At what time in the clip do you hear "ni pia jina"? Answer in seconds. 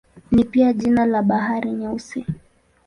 0.31-1.05